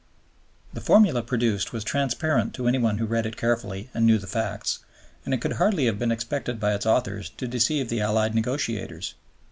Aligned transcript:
The 0.73 0.81
formula 0.81 1.21
produced 1.21 1.73
was 1.73 1.83
transparent 1.83 2.55
to 2.55 2.67
any 2.67 2.79
one 2.79 2.97
who 2.97 3.05
read 3.05 3.27
it 3.27 3.37
carefully 3.37 3.91
and 3.93 4.03
knew 4.03 4.17
the 4.17 4.25
facts, 4.25 4.79
and 5.25 5.31
it 5.31 5.41
could 5.41 5.53
hardly 5.61 5.85
have 5.85 5.99
been 5.99 6.11
expected 6.11 6.59
by 6.59 6.73
its 6.73 6.87
authors 6.87 7.29
to 7.37 7.47
deceive 7.47 7.89
the 7.89 8.01
Allied 8.01 8.33
negotiators. 8.33 9.13